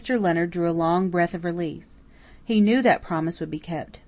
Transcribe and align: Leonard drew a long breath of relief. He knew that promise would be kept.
Leonard 0.09 0.49
drew 0.49 0.67
a 0.67 0.71
long 0.73 1.09
breath 1.11 1.35
of 1.35 1.45
relief. 1.45 1.83
He 2.43 2.59
knew 2.59 2.81
that 2.81 3.03
promise 3.03 3.39
would 3.39 3.51
be 3.51 3.59
kept. 3.59 3.99